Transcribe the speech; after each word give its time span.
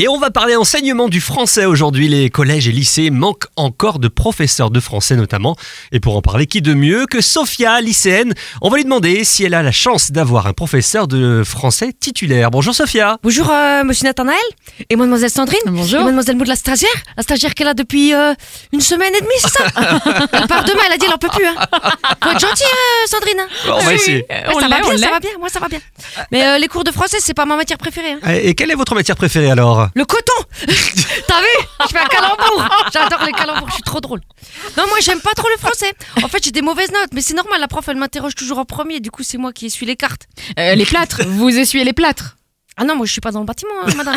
Et 0.00 0.06
on 0.06 0.16
va 0.16 0.30
parler 0.30 0.54
enseignement 0.54 1.08
du 1.08 1.20
français 1.20 1.64
aujourd'hui. 1.64 2.06
Les 2.06 2.30
collèges 2.30 2.68
et 2.68 2.72
lycées 2.72 3.10
manquent 3.10 3.46
encore 3.56 3.98
de 3.98 4.06
professeurs 4.06 4.70
de 4.70 4.78
français 4.78 5.16
notamment. 5.16 5.56
Et 5.90 5.98
pour 5.98 6.16
en 6.16 6.22
parler, 6.22 6.46
qui 6.46 6.62
de 6.62 6.72
mieux 6.72 7.06
que 7.06 7.20
Sophia, 7.20 7.80
lycéenne? 7.80 8.32
On 8.62 8.68
va 8.70 8.76
lui 8.76 8.84
demander 8.84 9.24
si 9.24 9.42
elle 9.42 9.54
a 9.54 9.62
la 9.64 9.72
chance 9.72 10.12
d'avoir 10.12 10.46
un 10.46 10.52
professeur 10.52 11.08
de 11.08 11.42
français 11.44 11.92
titulaire. 11.98 12.52
Bonjour 12.52 12.76
Sophia. 12.76 13.18
Bonjour 13.24 13.50
euh, 13.50 13.82
monsieur 13.82 14.04
Nathanaël 14.04 14.38
et 14.88 14.94
mademoiselle 14.94 15.30
Sandrine. 15.30 15.58
Bonjour. 15.66 16.02
Et 16.02 16.04
mademoiselle 16.04 16.36
Maud 16.36 16.46
la 16.46 16.54
stagiaire. 16.54 16.90
La 17.16 17.24
stagiaire 17.24 17.56
qu'elle 17.56 17.66
a 17.66 17.74
depuis 17.74 18.14
euh, 18.14 18.34
une 18.72 18.80
semaine 18.80 19.12
et 19.16 19.20
demie, 19.20 19.30
c'est 19.40 19.48
ça? 19.50 19.64
Elle 20.32 20.46
part 20.46 20.62
demain, 20.62 20.80
elle 20.86 20.92
a 20.92 20.96
dit 20.96 21.06
elle 21.06 21.14
en 21.14 21.18
peut 21.18 21.28
plus. 21.34 21.44
Hein. 21.44 21.56
Faut 22.22 22.30
être 22.30 22.38
gentil 22.40 22.62
euh, 22.62 23.06
Sandrine. 23.08 23.40
hein. 23.40 23.48
On 23.74 23.80
va 23.84 23.94
essayer. 23.94 24.24
On 24.54 24.60
ça 24.60 24.68
va 24.68 24.80
bien, 24.80 24.92
on 24.94 24.96
ça 24.96 25.10
va 25.10 25.18
bien, 25.20 25.30
moi 25.40 25.48
ça 25.48 25.58
va 25.58 25.66
bien. 25.68 25.80
Mais 26.30 26.46
euh, 26.46 26.58
les 26.58 26.68
cours 26.68 26.84
de 26.84 26.92
français, 26.92 27.16
c'est 27.20 27.34
pas 27.34 27.46
ma 27.46 27.56
matière 27.56 27.78
préférée. 27.78 28.12
hein. 28.22 28.34
Et 28.44 28.54
quelle 28.54 28.70
est 28.70 28.76
votre 28.76 28.94
matière 28.94 29.16
préférée 29.16 29.50
alors? 29.50 29.87
Le 29.94 30.04
coton 30.04 30.32
T'as 31.26 31.40
vu 31.40 31.46
Je 31.82 31.86
fais 31.88 31.98
un 31.98 32.06
calembour 32.06 32.68
J'adore 32.92 33.24
les 33.24 33.32
calembours, 33.32 33.68
je 33.68 33.74
suis 33.74 33.82
trop 33.82 34.00
drôle. 34.00 34.20
Non, 34.76 34.84
moi 34.88 34.98
j'aime 35.00 35.20
pas 35.20 35.32
trop 35.34 35.48
le 35.48 35.58
français. 35.58 35.92
En 36.22 36.28
fait, 36.28 36.44
j'ai 36.44 36.50
des 36.50 36.62
mauvaises 36.62 36.90
notes, 36.92 37.10
mais 37.12 37.20
c'est 37.20 37.34
normal, 37.34 37.60
la 37.60 37.68
prof 37.68 37.86
elle 37.88 37.96
m'interroge 37.96 38.34
toujours 38.34 38.58
en 38.58 38.64
premier, 38.64 39.00
du 39.00 39.10
coup 39.10 39.22
c'est 39.22 39.38
moi 39.38 39.52
qui 39.52 39.66
essuie 39.66 39.86
les 39.86 39.96
cartes. 39.96 40.26
Euh, 40.58 40.74
les 40.74 40.86
plâtres, 40.86 41.22
vous 41.26 41.48
essuyez 41.56 41.84
les 41.84 41.92
plâtres. 41.92 42.36
Ah 42.76 42.84
non, 42.84 42.94
moi 42.94 43.06
je 43.06 43.12
suis 43.12 43.20
pas 43.20 43.32
dans 43.32 43.40
le 43.40 43.46
bâtiment, 43.46 43.72
hein, 43.84 43.92
madame. 43.96 44.14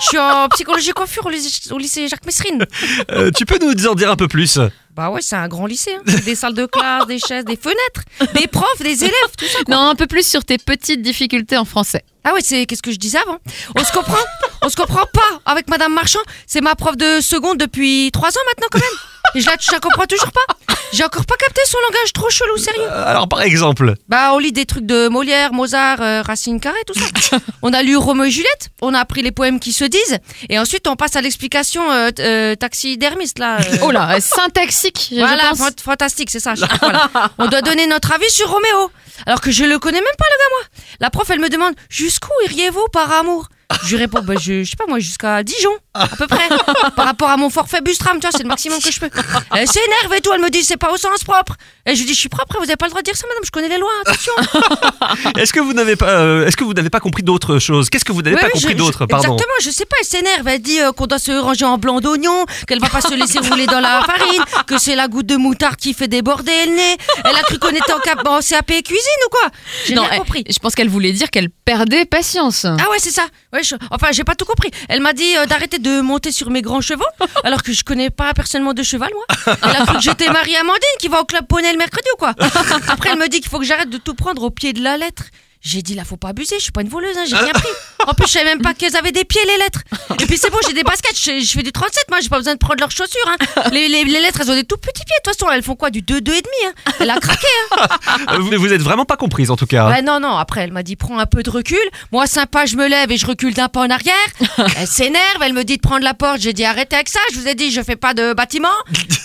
Je 0.00 0.06
suis 0.06 0.18
en 0.18 0.48
psychologie 0.50 0.90
coiffure 0.90 1.24
au 1.26 1.30
lycée, 1.30 1.72
au 1.72 1.78
lycée 1.78 2.08
Jacques 2.08 2.26
Messrine. 2.26 2.66
Euh, 3.10 3.30
Tu 3.34 3.46
peux 3.46 3.58
nous 3.58 3.86
en 3.86 3.94
dire 3.94 4.10
un 4.10 4.16
peu 4.16 4.28
plus? 4.28 4.58
Bah 4.94 5.08
ouais, 5.10 5.22
c'est 5.22 5.36
un 5.36 5.48
grand 5.48 5.64
lycée. 5.66 5.94
hein. 5.94 6.02
Des 6.26 6.34
salles 6.34 6.54
de 6.54 6.66
classe, 6.66 7.06
des 7.06 7.18
chaises, 7.18 7.44
des 7.46 7.56
fenêtres, 7.56 8.02
des 8.34 8.46
profs, 8.46 8.78
des 8.80 9.02
élèves, 9.04 9.14
tout 9.38 9.46
ça. 9.46 9.58
quoi. 9.64 9.74
Non, 9.74 9.88
un 9.88 9.94
peu 9.94 10.06
plus 10.06 10.26
sur 10.26 10.44
tes 10.44 10.58
petites 10.58 11.00
difficultés 11.00 11.56
en 11.56 11.64
français. 11.64 12.04
Ah 12.24 12.34
ouais, 12.34 12.40
c'est 12.42 12.66
qu'est-ce 12.66 12.82
que 12.82 12.92
je 12.92 12.98
disais 12.98 13.18
avant? 13.18 13.38
On 13.74 13.82
se 13.84 13.90
comprend? 13.92 14.18
On 14.60 14.68
se 14.68 14.76
comprend 14.76 15.04
pas 15.12 15.40
avec 15.50 15.68
Madame 15.68 15.94
Marchand. 15.94 16.20
C'est 16.46 16.60
ma 16.60 16.74
prof 16.74 16.96
de 16.96 17.20
seconde 17.20 17.56
depuis 17.58 18.10
trois 18.12 18.28
ans 18.28 18.40
maintenant 18.46 18.68
quand 18.70 18.78
même. 18.80 18.98
Et 19.34 19.40
je 19.40 19.46
la, 19.46 19.56
je 19.58 19.72
la 19.72 19.80
comprends 19.80 20.04
toujours 20.06 20.30
pas. 20.30 20.71
J'ai 20.92 21.04
encore 21.04 21.24
pas 21.24 21.36
capté 21.36 21.60
son 21.66 21.78
langage 21.80 22.12
trop 22.12 22.28
chelou, 22.30 22.56
sérieux. 22.58 22.82
Euh, 22.82 23.04
Alors 23.06 23.26
par 23.28 23.42
exemple 23.42 23.94
Bah 24.08 24.32
on 24.34 24.38
lit 24.38 24.52
des 24.52 24.66
trucs 24.66 24.84
de 24.86 25.08
Molière, 25.08 25.52
Mozart, 25.52 26.00
euh, 26.02 26.22
Racine 26.22 26.60
Carré, 26.60 26.78
tout 26.86 26.94
ça. 26.94 27.38
On 27.62 27.72
a 27.72 27.82
lu 27.82 27.96
Roméo 27.96 28.24
et 28.24 28.30
Juliette, 28.30 28.70
on 28.82 28.92
a 28.92 28.98
appris 28.98 29.22
les 29.22 29.30
poèmes 29.32 29.60
qui 29.60 29.72
se 29.72 29.84
disent, 29.84 30.18
et 30.48 30.58
ensuite 30.58 30.86
on 30.88 30.96
passe 30.96 31.14
à 31.16 31.20
l'explication 31.20 31.90
euh, 31.92 32.10
euh, 32.18 32.54
taxidermiste 32.56 33.38
là. 33.38 33.58
euh. 33.60 33.76
Oh 33.82 33.90
là, 33.92 34.20
syntaxique, 34.20 35.08
je 35.12 35.16
Voilà, 35.20 35.50
pense. 35.50 35.58
fant- 35.58 35.82
fantastique, 35.82 36.30
c'est 36.30 36.40
ça. 36.40 36.54
Voilà. 36.80 37.08
On 37.38 37.46
doit 37.46 37.62
donner 37.62 37.86
notre 37.86 38.12
avis 38.12 38.28
sur 38.30 38.50
Roméo. 38.50 38.90
Alors 39.26 39.40
que 39.40 39.50
je 39.52 39.62
le 39.64 39.78
connais 39.78 40.00
même 40.00 40.16
pas, 40.18 40.24
le 40.28 40.38
gars, 40.38 40.50
moi. 40.50 40.82
La 41.00 41.10
prof, 41.10 41.30
elle 41.30 41.38
me 41.40 41.48
demande 41.48 41.74
jusqu'où 41.88 42.32
iriez-vous 42.46 42.86
par 42.92 43.12
amour? 43.12 43.46
Je 43.84 43.90
lui 43.90 43.96
réponds, 43.96 44.20
bah, 44.22 44.34
je, 44.40 44.62
je 44.64 44.70
sais 44.70 44.76
pas, 44.76 44.86
moi, 44.86 44.98
jusqu'à 44.98 45.42
Dijon, 45.42 45.72
à 45.94 46.06
peu 46.08 46.26
près. 46.26 46.48
par 46.96 47.06
rapport 47.06 47.30
à 47.30 47.36
mon 47.36 47.50
forfait 47.50 47.80
Bustram, 47.80 48.16
tu 48.18 48.22
vois, 48.22 48.30
c'est 48.32 48.42
le 48.42 48.48
maximum 48.48 48.78
que 48.80 48.90
je 48.90 49.00
peux. 49.00 49.10
Elle 49.56 49.68
s'énerve 49.68 50.12
et 50.16 50.20
tout, 50.20 50.30
elle 50.34 50.40
me 50.40 50.50
dit, 50.50 50.62
c'est 50.64 50.76
pas 50.76 50.92
au 50.92 50.96
sens 50.96 51.24
propre. 51.24 51.54
Et 51.86 51.94
je 51.94 52.00
lui 52.00 52.06
dis, 52.06 52.14
je 52.14 52.20
suis 52.20 52.28
propre, 52.28 52.56
vous 52.58 52.64
avez 52.64 52.76
pas 52.76 52.86
le 52.86 52.90
droit 52.90 53.02
de 53.02 53.06
dire 53.06 53.16
ça, 53.16 53.26
madame, 53.28 53.42
je 53.44 53.50
connais 53.50 53.68
les 53.68 53.78
lois, 53.78 53.90
attention. 54.06 54.32
Est-ce 55.38 55.52
que 55.52 55.60
vous 55.60 55.72
n'avez 55.72 55.96
pas, 55.96 56.08
euh, 56.08 56.46
est-ce 56.46 56.56
que 56.56 56.64
vous 56.64 56.74
n'avez 56.74 56.90
pas 56.90 57.00
compris 57.00 57.22
d'autres 57.22 57.58
choses? 57.58 57.90
Qu'est-ce 57.90 58.04
que 58.04 58.12
vous 58.12 58.22
n'avez 58.22 58.36
pas 58.36 58.50
compris 58.50 58.74
d'autre? 58.74 59.06
Pardon. 59.06 59.34
Exactement, 59.34 59.54
je 59.62 59.70
sais 59.70 59.84
pas, 59.84 59.96
elle 60.00 60.06
s'énerve. 60.06 60.46
Elle 60.48 60.62
dit 60.62 60.80
euh, 60.80 60.92
qu'on 60.92 61.06
doit 61.06 61.18
se 61.18 61.32
ranger 61.32 61.64
en 61.64 61.78
blanc 61.78 62.00
d'oignon, 62.00 62.44
qu'elle 62.66 62.80
va 62.80 62.88
pas 62.88 63.00
se 63.00 63.14
laisser 63.14 63.38
rouler 63.48 63.66
dans 63.66 63.80
la 63.80 64.02
farine, 64.02 64.42
que 64.66 64.78
c'est 64.78 64.94
la 64.94 65.08
goutte 65.08 65.26
de 65.26 65.36
moutarde 65.36 65.76
qui 65.76 65.94
fait 65.94 66.08
déborder 66.08 66.52
le 66.66 66.72
nez. 66.76 66.96
Elle 67.24 67.36
a 67.36 67.42
cru 67.42 67.58
qu'on 67.58 67.70
était 67.70 67.92
en, 67.92 67.98
cap- 67.98 68.26
en 68.26 68.40
CAP 68.40 68.66
cuisine 68.66 69.22
ou 69.26 69.30
quoi? 69.30 69.50
J'ai 69.86 69.94
eh, 69.94 70.18
compris. 70.18 70.44
je 70.48 70.58
pense 70.58 70.74
qu'elle 70.74 70.88
voulait 70.88 71.12
dire 71.12 71.30
qu'elle 71.30 71.50
perdait 71.50 72.04
patience. 72.04 72.64
Ah 72.64 72.90
ouais, 72.90 72.98
c'est 72.98 73.10
ça. 73.10 73.26
Ouais, 73.52 73.61
je- 73.62 73.76
Enfin, 73.90 74.08
j'ai 74.12 74.24
pas 74.24 74.34
tout 74.34 74.44
compris. 74.44 74.70
Elle 74.88 75.00
m'a 75.00 75.12
dit 75.12 75.36
euh, 75.36 75.46
d'arrêter 75.46 75.78
de 75.78 76.00
monter 76.00 76.32
sur 76.32 76.50
mes 76.50 76.62
grands 76.62 76.80
chevaux, 76.80 77.04
alors 77.44 77.62
que 77.62 77.72
je 77.72 77.84
connais 77.84 78.10
pas 78.10 78.32
personnellement 78.34 78.74
de 78.74 78.82
cheval, 78.82 79.10
moi. 79.14 79.56
Elle 79.62 79.76
a 79.76 79.86
cru 79.86 79.96
que 79.96 80.02
j'étais 80.02 80.30
Marie-Amandine 80.30 80.96
qui 80.98 81.08
va 81.08 81.20
au 81.20 81.24
club 81.24 81.46
poney 81.46 81.70
le 81.72 81.78
mercredi 81.78 82.06
ou 82.14 82.16
quoi. 82.18 82.34
Après, 82.88 83.10
elle 83.10 83.18
me 83.18 83.28
dit 83.28 83.40
qu'il 83.40 83.50
faut 83.50 83.58
que 83.58 83.64
j'arrête 83.64 83.90
de 83.90 83.98
tout 83.98 84.14
prendre 84.14 84.42
au 84.42 84.50
pied 84.50 84.72
de 84.72 84.82
la 84.82 84.96
lettre. 84.96 85.24
J'ai 85.62 85.80
dit 85.82 85.94
là, 85.94 86.04
faut 86.04 86.16
pas 86.16 86.28
abuser, 86.30 86.56
je 86.58 86.62
suis 86.64 86.72
pas 86.72 86.82
une 86.82 86.88
voleuse, 86.88 87.16
hein, 87.16 87.24
j'ai 87.26 87.36
rien 87.44 87.52
pris. 87.52 87.68
En 88.06 88.14
plus, 88.14 88.26
je 88.26 88.32
savais 88.32 88.44
même 88.46 88.62
pas 88.62 88.74
qu'elles 88.74 88.96
avaient 88.96 89.12
des 89.12 89.24
pieds, 89.24 89.40
les 89.46 89.58
lettres. 89.58 89.80
Et 90.20 90.26
puis 90.26 90.36
c'est 90.36 90.50
bon, 90.50 90.58
j'ai 90.66 90.72
des 90.74 90.82
baskets, 90.82 91.16
je, 91.16 91.40
je 91.40 91.52
fais 91.52 91.62
du 91.62 91.70
37, 91.70 92.04
moi, 92.10 92.18
j'ai 92.20 92.28
pas 92.28 92.38
besoin 92.38 92.54
de 92.54 92.58
prendre 92.58 92.80
leurs 92.80 92.90
chaussures. 92.90 93.20
Hein. 93.28 93.62
Les, 93.72 93.88
les- 93.88 94.04
les 94.04 94.20
lettres, 94.20 94.40
elles 94.42 94.50
ont 94.50 94.54
des 94.56 94.64
tout 94.64 94.76
petits 94.76 95.04
pieds, 95.04 95.14
de 95.24 95.30
toute 95.30 95.38
façon, 95.40 95.50
elles 95.52 95.62
font 95.62 95.76
quoi 95.76 95.90
Du 95.90 96.02
2, 96.02 96.18
2,5 96.18 96.40
hein. 96.66 96.72
Elle 97.00 97.10
a 97.10 97.18
craqué, 97.20 97.46
hein. 97.78 97.86
Vous, 98.38 98.50
vous 98.58 98.72
êtes 98.72 98.82
vraiment 98.82 99.04
pas 99.04 99.16
comprise 99.16 99.50
en 99.50 99.56
tout 99.56 99.66
cas. 99.66 99.88
Ouais, 99.88 100.02
non, 100.02 100.18
non, 100.20 100.36
après, 100.36 100.62
elle 100.62 100.72
m'a 100.72 100.82
dit 100.82 100.96
prends 100.96 101.18
un 101.18 101.26
peu 101.26 101.42
de 101.44 101.50
recul. 101.50 101.78
Moi, 102.10 102.26
sympa, 102.26 102.66
je 102.66 102.76
me 102.76 102.88
lève 102.88 103.10
et 103.12 103.16
je 103.16 103.26
recule 103.26 103.54
d'un 103.54 103.68
pas 103.68 103.80
en 103.80 103.90
arrière. 103.90 104.12
Elle 104.76 104.86
s'énerve, 104.86 105.42
elle 105.42 105.52
me 105.52 105.64
dit 105.64 105.76
de 105.76 105.80
prendre 105.82 106.02
la 106.04 106.14
porte. 106.14 106.40
J'ai 106.40 106.52
dit 106.52 106.64
arrêtez 106.64 106.96
avec 106.96 107.08
ça. 107.08 107.20
Je 107.32 107.38
vous 107.38 107.46
ai 107.48 107.54
dit, 107.54 107.70
je 107.70 107.82
fais 107.82 107.96
pas 107.96 108.14
de 108.14 108.32
bâtiment. 108.32 108.68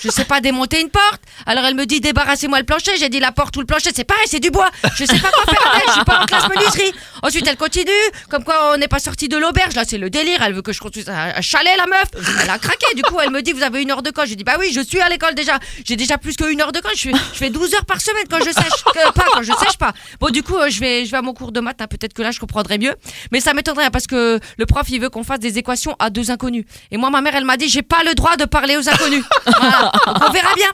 Je 0.02 0.10
sais 0.10 0.26
pas 0.26 0.40
démonter 0.42 0.82
une 0.82 0.90
porte. 0.90 1.22
Alors 1.46 1.66
elle 1.66 1.76
me 1.76 1.86
dit 1.86 2.00
débarrassez-moi 2.02 2.60
le 2.60 2.66
plancher. 2.66 2.92
J'ai 2.98 3.10
dit 3.10 3.20
la 3.20 3.32
porte 3.32 3.56
ou 3.58 3.60
le 3.62 3.66
plancher, 3.66 3.90
c'est 3.96 4.04
pareil, 4.04 4.26
c'est 4.28 4.40
du 4.40 4.52
bois. 4.52 4.70
Je 4.96 5.06
sais 5.06 5.20
pas 5.20 5.30
quoi 5.32 5.46
faire 5.54 5.72
avec. 5.74 5.88
Je 5.88 5.92
suis 5.94 6.04
pas 6.04 6.26
classe 6.28 6.48
menuiserie. 6.48 6.92
Ensuite, 7.24 7.48
elle 7.48 7.58
continue. 7.58 7.90
Comme 8.30 8.44
quoi, 8.44 8.74
on 8.74 8.78
n'est 8.78 8.88
pas 8.88 9.00
sorti 9.00 9.28
de 9.28 9.38
l'auberge. 9.38 9.74
Là, 9.76 9.84
c'est 9.88 9.98
le 9.98 10.10
délire. 10.12 10.42
Elle 10.44 10.54
veut 10.54 10.62
que 10.62 10.72
je 10.74 10.80
construise 10.80 11.10
un, 11.10 11.42
chalet, 11.42 11.76
la 11.78 11.86
meuf. 11.88 12.06
Elle 12.44 12.50
a 12.50 12.60
craqué. 12.60 12.94
Du 12.96 13.02
coup, 13.04 13.20
elle 13.20 13.32
me 13.32 13.42
dit 13.42 13.54
vous 13.54 13.64
avez 13.64 13.82
une 13.82 13.90
heure 13.92 14.04
de 14.04 14.12
colle. 14.12 14.28
J'ai 14.28 14.36
dit 14.36 14.44
bah 14.44 14.58
oui, 14.60 14.72
je 14.74 14.82
suis 14.82 15.00
à 15.02 15.10
l'école 15.10 15.34
déjà. 15.34 15.58
J'ai 15.86 15.96
déjà 15.96 16.18
plus 16.18 16.36
qu'une 16.36 16.62
heure 16.62 16.72
de 16.72 16.80
colle. 16.80 16.92
Je 16.96 17.10
fais, 17.10 17.12
je 17.34 17.38
fais 17.38 17.50
12 17.50 17.74
heures 17.76 17.86
par 17.86 18.00
semaine 18.02 18.26
quand 18.30 18.40
je 18.40 18.52
sèche. 18.52 18.84
Que- 18.94 19.12
pas 19.12 19.26
quand 19.34 19.42
je 19.42 19.52
sèche 19.54 19.78
pas. 19.80 19.94
Bon, 20.20 20.30
du 20.30 20.44
coup, 20.44 20.56
euh, 20.58 20.70
je 20.70 20.80
vais, 20.80 21.06
je 21.06 21.12
vais 21.12 21.18
à 21.18 21.22
mon 21.22 21.34
cours 21.34 21.52
de 21.52 21.60
maths. 21.60 21.82
hein. 21.82 21.88
Peut-être 21.88 22.14
que 22.14 22.22
là, 22.22 22.32
je 22.32 22.40
comprendrai 22.40 22.78
mieux. 22.78 22.96
Mais 23.32 23.40
ça 23.40 23.54
m'étonnerait 23.54 23.86
hein, 23.86 23.92
parce 23.92 24.08
que 24.08 24.40
le 24.58 24.66
prof, 24.66 24.86
il 24.90 25.00
veut 25.02 25.10
qu'on 25.10 25.24
fasse 25.24 25.40
des 25.40 25.58
équations 25.58 25.96
à 26.00 26.10
deux 26.10 26.30
inconnus. 26.32 26.66
Et 26.92 26.98
moi, 26.98 27.10
ma 27.10 27.22
mère, 27.22 27.36
elle 27.36 27.46
m'a 27.46 27.58
dit 27.58 27.68
j'ai 27.70 27.82
pas 27.82 28.04
le 28.06 28.14
droit 28.14 28.36
de 28.38 28.46
parler 28.46 28.78
aux 28.78 28.88
inconnus. 28.90 29.24
Voilà. 29.46 29.92
Donc, 30.06 30.18
on 30.28 30.32
verra 30.32 30.54
bien. 30.56 30.68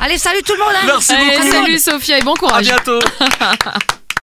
Allez, 0.00 0.18
salut 0.18 0.42
tout 0.44 0.52
le 0.52 0.58
monde. 0.60 0.74
hein. 0.76 0.86
Merci 0.86 1.12
Allez, 1.12 1.36
beaucoup. 1.38 1.50
salut 1.50 1.78
Sophia 1.78 2.18
et 2.18 2.22
bon 2.22 2.34
À 2.34 2.38
courage. 2.38 2.64
bientôt. 2.66 2.98